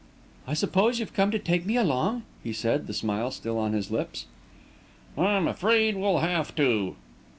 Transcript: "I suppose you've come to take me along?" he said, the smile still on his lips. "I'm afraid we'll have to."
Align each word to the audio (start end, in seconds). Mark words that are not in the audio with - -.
"I 0.47 0.55
suppose 0.55 0.97
you've 0.99 1.13
come 1.13 1.29
to 1.29 1.37
take 1.37 1.63
me 1.63 1.77
along?" 1.77 2.23
he 2.43 2.53
said, 2.53 2.87
the 2.87 2.93
smile 2.95 3.29
still 3.29 3.59
on 3.59 3.73
his 3.73 3.91
lips. 3.91 4.25
"I'm 5.15 5.47
afraid 5.47 5.95
we'll 5.95 6.17
have 6.17 6.55
to." 6.55 6.95